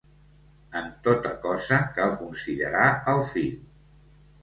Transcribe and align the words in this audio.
En 0.79 0.87
tota 1.09 1.35
cosa 1.45 1.81
cal 2.01 2.17
considerar 2.25 2.91
el 3.15 3.25
fi. 3.37 3.49